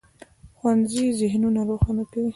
[0.57, 2.29] ښوونځی ذهنونه روښانه کوي.